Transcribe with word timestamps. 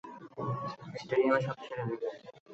স্টেডিয়ামে 1.01 1.41
সাপ 1.45 1.57
ছেড়ে 1.63 1.83
দেব। 1.89 2.01